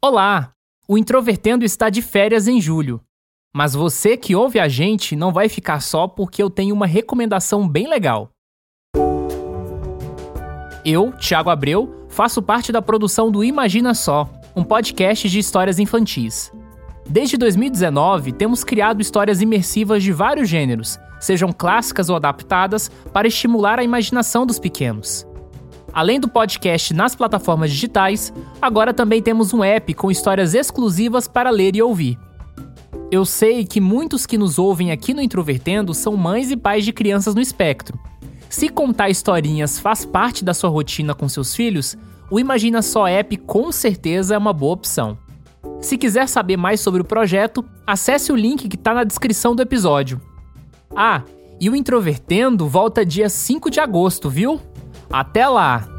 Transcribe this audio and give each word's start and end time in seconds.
Olá! 0.00 0.52
O 0.86 0.96
Introvertendo 0.96 1.64
está 1.64 1.90
de 1.90 2.02
férias 2.02 2.46
em 2.46 2.60
julho. 2.60 3.00
Mas 3.52 3.74
você 3.74 4.16
que 4.16 4.32
ouve 4.32 4.60
a 4.60 4.68
gente 4.68 5.16
não 5.16 5.32
vai 5.32 5.48
ficar 5.48 5.80
só 5.80 6.06
porque 6.06 6.40
eu 6.40 6.48
tenho 6.48 6.72
uma 6.72 6.86
recomendação 6.86 7.68
bem 7.68 7.88
legal. 7.88 8.30
Eu, 10.84 11.10
Thiago 11.14 11.50
Abreu, 11.50 12.06
faço 12.08 12.40
parte 12.40 12.70
da 12.70 12.80
produção 12.80 13.28
do 13.28 13.42
Imagina 13.42 13.92
Só, 13.92 14.30
um 14.54 14.62
podcast 14.62 15.28
de 15.28 15.40
histórias 15.40 15.80
infantis. 15.80 16.52
Desde 17.04 17.36
2019, 17.36 18.30
temos 18.30 18.62
criado 18.62 19.02
histórias 19.02 19.42
imersivas 19.42 20.04
de 20.04 20.12
vários 20.12 20.48
gêneros, 20.48 20.96
sejam 21.18 21.52
clássicas 21.52 22.08
ou 22.08 22.14
adaptadas, 22.14 22.88
para 23.12 23.26
estimular 23.26 23.80
a 23.80 23.84
imaginação 23.84 24.46
dos 24.46 24.60
pequenos. 24.60 25.26
Além 25.92 26.20
do 26.20 26.28
podcast 26.28 26.92
nas 26.94 27.14
plataformas 27.14 27.70
digitais, 27.70 28.32
agora 28.60 28.92
também 28.92 29.22
temos 29.22 29.52
um 29.52 29.64
app 29.64 29.92
com 29.94 30.10
histórias 30.10 30.54
exclusivas 30.54 31.26
para 31.26 31.50
ler 31.50 31.74
e 31.74 31.82
ouvir. 31.82 32.18
Eu 33.10 33.24
sei 33.24 33.64
que 33.64 33.80
muitos 33.80 34.26
que 34.26 34.36
nos 34.36 34.58
ouvem 34.58 34.92
aqui 34.92 35.14
no 35.14 35.22
Introvertendo 35.22 35.94
são 35.94 36.16
mães 36.16 36.50
e 36.50 36.56
pais 36.56 36.84
de 36.84 36.92
crianças 36.92 37.34
no 37.34 37.40
espectro. 37.40 37.98
Se 38.50 38.68
contar 38.68 39.08
historinhas 39.08 39.78
faz 39.78 40.04
parte 40.04 40.44
da 40.44 40.52
sua 40.52 40.70
rotina 40.70 41.14
com 41.14 41.28
seus 41.28 41.54
filhos, 41.54 41.96
o 42.30 42.38
Imagina 42.38 42.82
Só 42.82 43.06
App 43.06 43.36
com 43.38 43.72
certeza 43.72 44.34
é 44.34 44.38
uma 44.38 44.52
boa 44.52 44.74
opção. 44.74 45.18
Se 45.80 45.96
quiser 45.96 46.28
saber 46.28 46.56
mais 46.56 46.80
sobre 46.80 47.00
o 47.00 47.04
projeto, 47.04 47.64
acesse 47.86 48.30
o 48.30 48.36
link 48.36 48.68
que 48.68 48.76
está 48.76 48.92
na 48.92 49.04
descrição 49.04 49.54
do 49.54 49.62
episódio. 49.62 50.20
Ah, 50.94 51.22
e 51.60 51.70
o 51.70 51.76
Introvertendo 51.76 52.68
volta 52.68 53.04
dia 53.04 53.28
5 53.28 53.70
de 53.70 53.80
agosto, 53.80 54.28
viu? 54.28 54.60
Até 55.10 55.48
lá! 55.48 55.97